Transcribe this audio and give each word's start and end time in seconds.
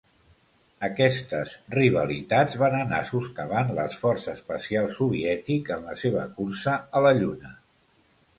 Aquestes 0.85 1.51
rivalitats 1.75 2.57
van 2.63 2.77
anar 2.77 3.01
soscavant 3.09 3.69
l'esforç 3.81 4.25
espacial 4.33 4.89
soviètic 4.97 5.71
en 5.77 5.87
la 5.91 5.95
seva 6.07 6.25
cursa 6.41 6.75
a 6.89 7.05
la 7.09 7.15
Lluna. 7.23 7.55